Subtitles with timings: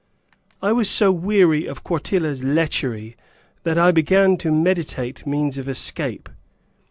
[0.63, 3.15] ](I was so weary of Quartilla's lechery
[3.61, 6.27] that I began to meditate means of escape.